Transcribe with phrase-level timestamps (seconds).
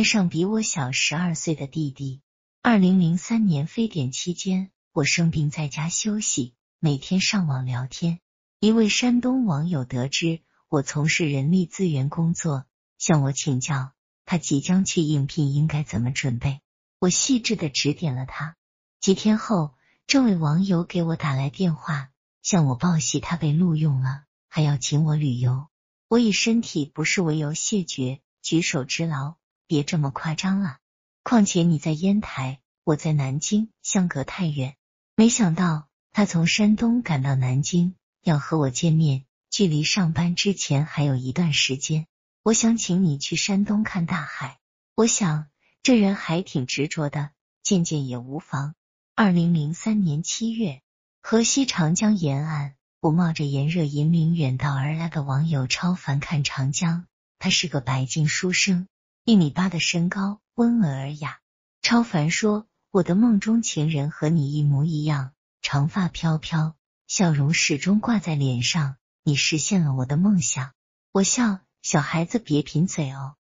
[0.00, 2.22] 爱上比我小十二岁的弟弟。
[2.62, 8.18] 二零零三年非典期间，我生病在家休息，每天上网聊天。
[8.60, 10.40] 一位山东网友得知
[10.70, 12.64] 我从事人力资源工作，
[12.96, 13.92] 向我请教
[14.24, 16.62] 他即将去应聘应该怎么准备。
[16.98, 18.56] 我细致的指点了他。
[19.00, 19.74] 几天后，
[20.06, 22.08] 这位网友给我打来电话，
[22.42, 25.68] 向我报喜他被录用了，还要请我旅游。
[26.08, 29.34] 我以身体不适为由谢绝，举手之劳。
[29.70, 30.78] 别这么夸张了，
[31.22, 34.74] 况且你在烟台，我在南京，相隔太远。
[35.14, 42.08] 没想到他从山东赶到南京，要和我见面，距离上班之前还有一段时间。
[42.42, 44.58] 我想请你去山东看大海。
[44.96, 45.46] 我想
[45.84, 47.30] 这人还挺执着的，
[47.62, 48.74] 见见也无妨。
[49.14, 50.82] 二零零三年七月，
[51.22, 57.06] 河西长江沿岸，我冒着炎热引领远道而来的网友超凡看长江。
[57.38, 58.88] 他是个白净书生。
[59.30, 61.38] 一米八的身高，温文尔雅。
[61.82, 66.74] 超凡说：“我的梦中情人和你一模一样，长发飘飘，
[67.06, 68.96] 笑容始终挂在脸上。
[69.22, 70.72] 你实现了我的梦想。”
[71.14, 73.36] 我笑：“小孩子别贫嘴哦。”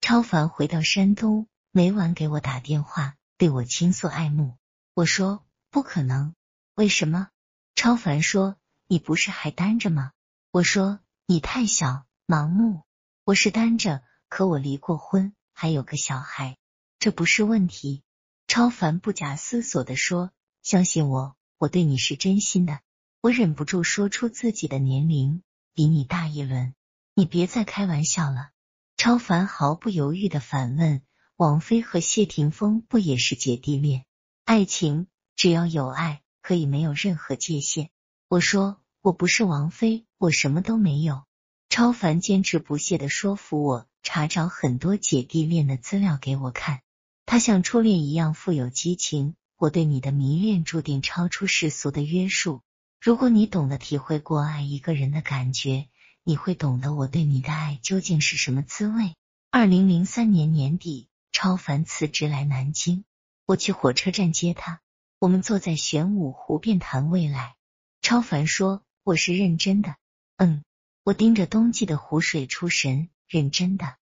[0.00, 4.56] 超凡回到山东，每晚给我打电话，对我倾诉爱慕。
[4.94, 6.36] 我说：“不可能，
[6.76, 7.26] 为什么？”
[7.74, 8.54] 超凡说
[8.86, 10.12] ：“你不是还单着吗？”
[10.52, 12.84] 我说：“你太小，盲目。
[13.24, 16.56] 我是单着。”可我离过婚，还有个小孩，
[16.98, 18.02] 这不是问题。
[18.48, 22.80] 超凡不假思索的说：“相信我，我对你是真心的。”
[23.22, 26.74] 我忍不住说出自己的年龄，比你大一轮。
[27.14, 28.50] 你别再开玩笑了。
[28.96, 31.02] 超凡毫不犹豫的反问
[31.38, 34.04] ：“王菲和谢霆锋不也是姐弟恋？
[34.44, 37.88] 爱情只要有爱，可以没有任何界限。”
[38.26, 41.22] 我说：“我不是王菲，我什么都没有。”
[41.70, 43.86] 超凡坚持不懈的说服我。
[44.06, 46.82] 查找很多姐弟恋的资料给我看，
[47.24, 49.34] 他像初恋一样富有激情。
[49.56, 52.60] 我对你的迷恋注定超出世俗的约束。
[53.00, 55.88] 如果你懂得体会过爱一个人的感觉，
[56.22, 59.14] 你会懂得我对你的爱究竟是什么滋味。
[59.50, 63.04] 二零零三年年底，超凡辞职来南京，
[63.46, 64.80] 我去火车站接他。
[65.18, 67.54] 我们坐在玄武湖边谈未来。
[68.02, 69.96] 超凡说：“我是认真的。”
[70.36, 70.62] 嗯，
[71.04, 73.08] 我盯着冬季的湖水出神。
[73.26, 73.96] 认真的，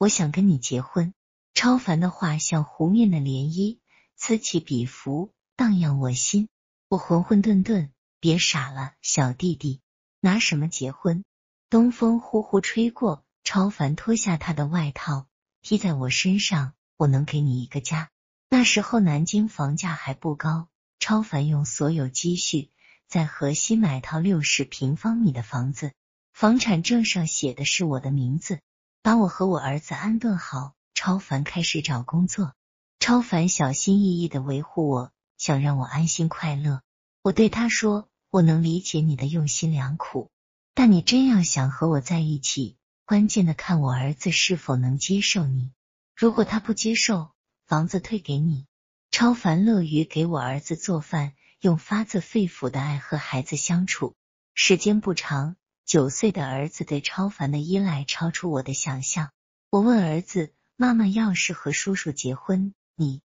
[0.00, 1.12] 我想跟你结婚。
[1.52, 3.80] 超凡的话像湖面的涟漪，
[4.16, 6.48] 此起彼伏，荡漾我心。
[6.88, 9.82] 我浑混沌沌，别傻了，小弟弟，
[10.18, 11.22] 拿什么结婚？
[11.68, 15.26] 东风呼呼吹过，超凡脱下他的外套
[15.60, 16.72] 披在我身上。
[16.96, 18.08] 我能给你一个家。
[18.48, 20.68] 那时候南京房价还不高，
[20.98, 22.70] 超凡用所有积蓄
[23.06, 25.92] 在河西买套六十平方米的房子。
[26.32, 28.60] 房产证上写的是我的名字，
[29.02, 30.74] 把我和我儿子安顿好。
[30.92, 32.52] 超凡开始找工作，
[32.98, 36.82] 超凡小心翼翼的维护我，想让我安心快乐。
[37.22, 40.30] 我对他说：“我能理解你的用心良苦，
[40.74, 45.72] 但你真要想和我在一起，关键的看我儿子是否能接受你。
[46.14, 47.30] 如果他不接受，
[47.66, 48.66] 房子退给你。”
[49.10, 54.14] 超凡乐于给我儿子做饭，用发自肺腑的爱和孩子相处。
[54.54, 55.56] 时间不长。
[55.90, 59.32] 九岁的儿子对超凡的依赖超出我的想象。
[59.70, 63.22] 我问儿子：“妈妈要是和叔叔结婚，你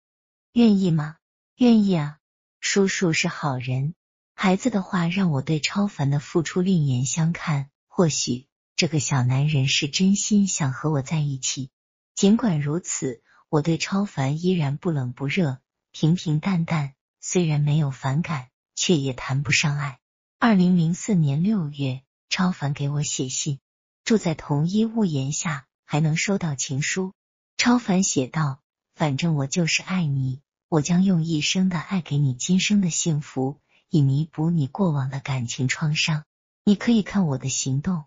[0.54, 1.16] 愿意吗
[1.56, 2.16] ？”“愿意啊，
[2.60, 3.94] 叔叔是好人。”
[4.34, 7.68] 孩子的话让我对超凡的付出另眼相看。
[7.86, 11.68] 或许这个小男人是真心想和我在一起。
[12.14, 15.58] 尽管如此，我对超凡依然不冷不热，
[15.92, 16.94] 平平淡淡。
[17.20, 19.98] 虽然没有反感，却也谈不上爱。
[20.38, 22.00] 二零零四年六月。
[22.28, 23.60] 超凡给我写信，
[24.04, 27.12] 住在同一屋檐下，还能收到情书。
[27.56, 28.60] 超凡写道
[28.94, 36.24] ：“反正我就是爱你，我将用一生的爱给你今生的幸福，以弥补你过往的感情创伤。
[36.64, 38.04] 你可以看我的行动。”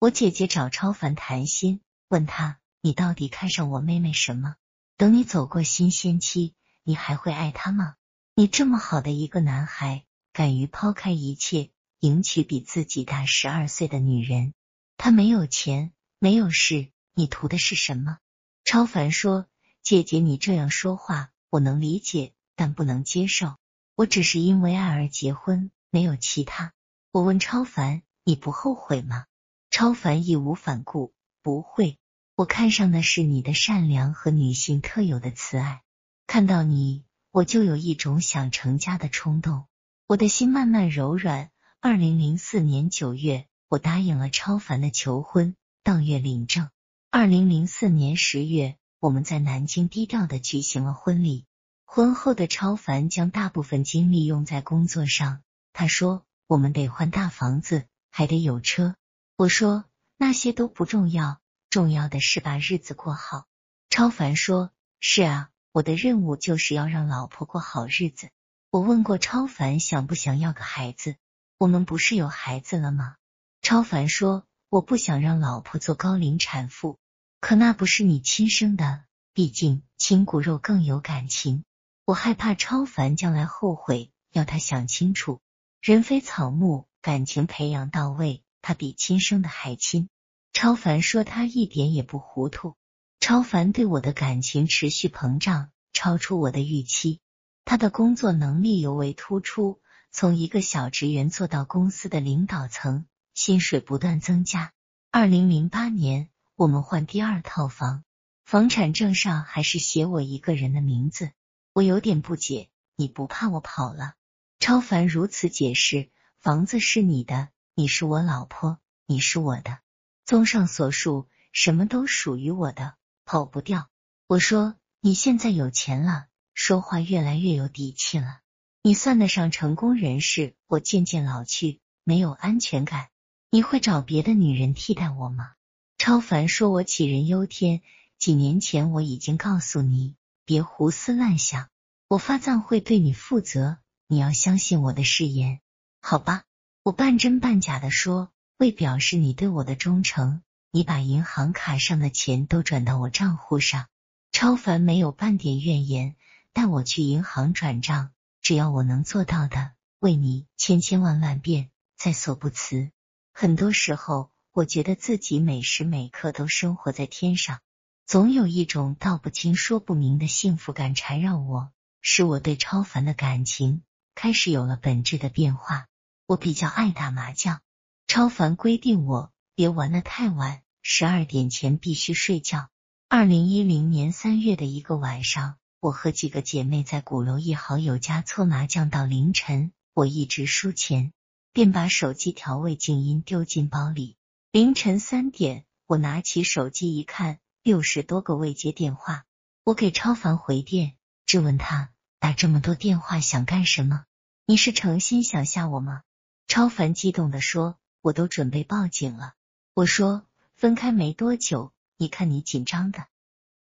[0.00, 4.56] 我姐姐找超凡谈心，问他：“你到底看上我妹妹什么？
[4.96, 7.94] 等你走过新鲜期，你还会爱她吗？
[8.34, 11.70] 你这么好的一个男孩，敢于抛开一切。”
[12.00, 14.54] 迎娶比自己大十二岁的女人，
[14.96, 18.16] 他没有钱，没有势，你图的是什么？
[18.64, 19.46] 超凡说
[19.84, 23.56] ：“姐姐，你这样说话，我能理解，但不能接受。
[23.96, 26.72] 我只是因为爱而结婚，没有其他。”
[27.12, 29.26] 我问超凡：“你不后悔吗？”
[29.68, 31.12] 超凡义无反顾
[31.42, 31.98] ：“不会，
[32.34, 35.82] 我看上的是你的善良和女性特有的慈爱。
[36.26, 39.66] 看到你，我就有一种想成家的冲动。
[40.06, 41.50] 我的心慢慢柔软。”
[41.82, 46.68] 二零零四年九月，我答应了超凡的求婚，当月领证。
[47.10, 51.46] 二零零四年十月，我们在南京低调的举行了婚礼。
[51.86, 55.40] 婚后的超凡将大部分精力用在工作上。
[55.72, 58.94] 他说：“我们得换大房子，还得有车。”
[59.38, 59.86] 我说
[60.18, 61.40] ：“那些都不重要，
[61.70, 63.46] 重要的是把日子过好。”
[63.88, 68.28] 超凡说：“是啊，我的任务就是要让老婆过好日子。”
[68.70, 71.16] 我问过超凡想不想要个孩子，
[71.60, 73.16] 我们不是有孩子了吗？
[73.60, 76.98] 超凡说：“我不想让老婆做高龄产妇，
[77.38, 79.04] 可那不是你亲生的，
[79.34, 81.64] 毕竟亲骨肉更有感情。”
[82.06, 85.42] 我害怕超凡将来后悔，要他想清楚。
[85.82, 90.08] 人非草木，感情培养到位，他比亲生的还亲。
[90.54, 92.74] 超凡说他一点也不糊涂。
[93.20, 97.20] 超凡对我的感情持续膨胀，超出我的预期。
[97.66, 99.78] 他的工作能力尤为突出，
[100.12, 104.72] 从一个小职员做到公司的领导层，薪水不断增加。
[105.10, 108.04] 二零零八年，我们换第二套房，
[108.44, 111.30] 房产证上还是写我一个人的名字。
[111.72, 114.14] 我有点不解，你不怕我跑了？
[114.58, 119.78] 超凡如此解释：房子是你的，你是我老婆，你是我的。
[120.24, 123.88] 综上所述，什么都属于我的，跑不掉。
[124.26, 128.40] 我说：你现在有钱了，说话越来越有底气了。
[128.82, 133.08] 你算得上成功人士，我渐渐老去，没有安全感。
[133.50, 135.52] 你会找别的女人替代我吗？
[135.98, 137.82] 超凡说：我杞人忧天。
[138.18, 140.14] 几年前我已经告诉你。
[140.46, 141.68] 别胡思乱想，
[142.08, 143.76] 我发葬会对你负责，
[144.08, 145.60] 你要相信我的誓言，
[146.00, 146.44] 好吧？
[146.82, 150.40] 我半真半假的说，为表示你对我的忠诚，
[150.70, 153.88] 你把银行卡上的钱都转到我账户上。
[154.32, 156.16] 超凡没有半点怨言，
[156.54, 158.10] 带我去银行转账，
[158.50, 162.90] 只要我能做到的，为你千千万万遍在所不辞。
[163.32, 167.60] 很多时候，我觉得自己每时每刻都生活在天上。
[168.08, 171.70] 总有一种道不清说不明的幸福感缠绕我，
[172.00, 173.84] 使我对超凡的感情
[174.16, 175.86] 开始有了本质的变化。
[176.26, 177.60] 我比较爱打麻将，
[178.08, 182.68] 超凡规定我别玩的太晚，十二点前必须睡觉。
[183.08, 191.14] 二零一零年三月的一个晚上，我和几个姐妹在鼓楼一好友家搓麻将到凌晨，我一直输钱，
[191.54, 194.18] 便把手机调为静音丢进包里。
[194.52, 197.38] 凌晨三点，我拿起手机一看。
[197.62, 199.24] 六十多个未接电话，
[199.64, 200.96] 我给超凡回电，
[201.26, 204.04] 质问他打这么多电话想干什么？
[204.46, 206.02] 你是诚心想吓我吗？
[206.46, 209.34] 超凡激动的说：“我都准备报警了。”
[209.74, 213.06] 我说：“分开没多久，你看你紧张的。”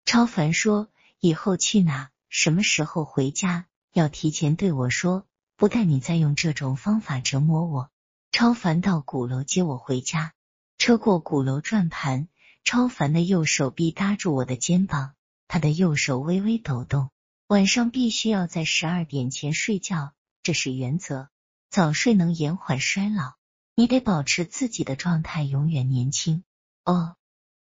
[0.06, 5.26] 超凡说：“以后去哪，什么时候回家，要提前对我说，
[5.56, 7.90] 不带你再用这种方法折磨我。”
[8.32, 10.34] 超凡到鼓楼接我回家，
[10.78, 12.28] 车过鼓楼转盘。
[12.64, 15.14] 超凡的右手臂搭住我的肩膀，
[15.48, 17.10] 他的右手微微抖动。
[17.48, 20.12] 晚上必须要在十二点前睡觉，
[20.44, 21.30] 这是原则。
[21.70, 23.36] 早睡能延缓衰老，
[23.74, 26.44] 你得保持自己的状态永远年轻。
[26.84, 27.16] 哦，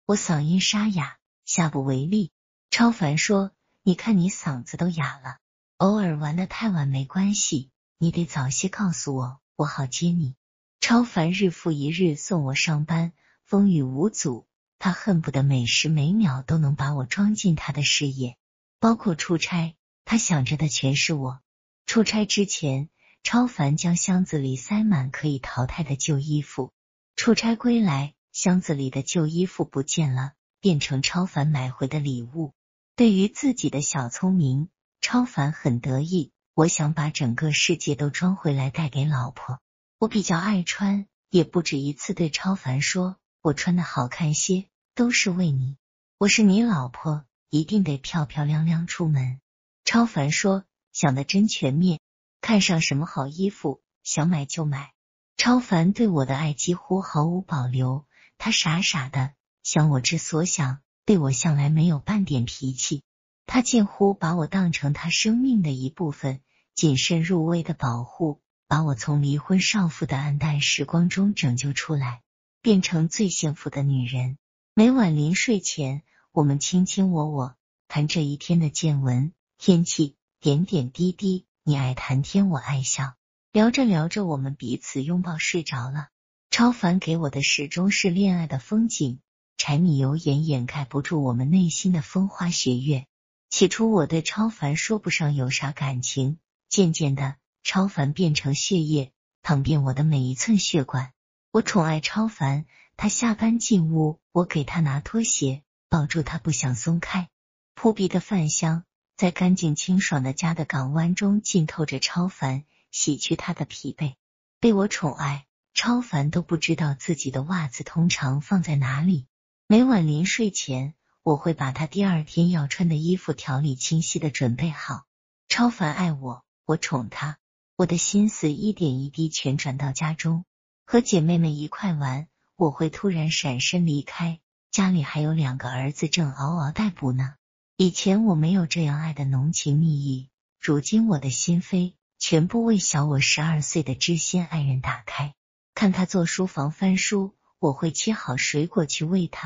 [0.06, 2.32] 我嗓音沙哑，下不为例。
[2.72, 3.52] 超凡说
[3.84, 5.40] ：“你看你嗓子都哑了，
[5.76, 10.36] 偶尔玩的太晚没关系，你得早些告诉我，我好接你。”
[10.80, 13.12] 超凡日复一日送我上班，
[13.44, 14.48] 风雨无阻。
[14.80, 18.38] 他恨不得每时每秒都能把我装进他的视野，
[18.80, 19.76] 包括出差，
[20.06, 21.42] 他想着的全是我。
[21.86, 22.90] 出差之前，
[23.22, 26.72] 超凡将箱子里塞满可以淘汰的旧衣服。
[27.18, 32.54] 出差归来，箱子里的旧衣服不见了，变成超凡买回的礼物。
[33.02, 34.70] 对于自己的小聪明，
[35.02, 36.32] 超凡很得意。
[36.54, 39.60] 我想把整个世界都装回来带给老婆。
[39.98, 44.68] 我比较爱穿，也不止一次对超凡说，我穿的好看些。
[44.94, 45.78] 都是为你，
[46.20, 49.42] 我是你老婆，一定得漂漂亮亮出门。
[49.84, 52.00] 超凡说，想的真全面，
[52.40, 54.94] 看上什么好衣服，想买就买。
[55.38, 58.06] 超凡对我的爱几乎毫无保留，
[58.38, 60.82] 他傻傻的想我之所想，
[61.12, 63.04] 对我向来没有半点脾气。
[63.46, 66.40] 他近乎把我当成他生命的一部分，
[66.74, 68.40] 谨慎入微的保护，
[68.70, 72.22] 把我从离婚少妇的暗淡时光中拯救出来，
[72.62, 74.38] 变成最幸福的女人。
[74.74, 77.58] 每晚临睡前，我们卿卿我我
[77.90, 81.46] 谈这一天的见闻、天气，点点滴滴。
[81.66, 83.16] 你爱谈天，我爱笑，
[83.52, 86.08] 聊着聊着，我们彼此拥抱睡着了。
[86.52, 89.20] 超凡给我的始终是恋爱的风景，
[89.64, 93.06] 柴米油盐掩盖不住我们内心的风花雪月。
[93.52, 99.12] 起初我对超凡说不上有啥感情，渐渐的，超凡变成血液，
[99.44, 101.14] 淌遍我的每一寸血管。
[101.52, 102.66] 我宠爱超凡。
[102.98, 107.30] 他下班进屋，我给他拿拖鞋，抱住他不想松开。
[107.76, 108.84] 扑鼻的饭香
[109.16, 114.16] 在干净清爽的家的港湾中浸透着，超凡洗去他的疲惫。
[114.60, 119.28] 被我宠爱，超凡都不知道自己的袜子通常放在哪里。
[119.72, 125.06] 每晚临睡前，我会把他第二天要穿的衣服条理清晰的准备好。
[125.48, 127.38] 超凡爱我，我宠他，
[127.78, 130.44] 我的心思一点一滴全转到家中，
[130.86, 132.28] 和姐妹们一块玩。
[132.58, 137.36] 我会突然闪身离开，家里还有两个儿子正嗷嗷待哺呢。
[137.78, 145.34] 以前我没有这样爱的浓情蜜意，如今我的心扉全部为小我十二岁的知心爱人打开。
[145.74, 149.40] 看他做书房翻书，我会切好水果去喂他。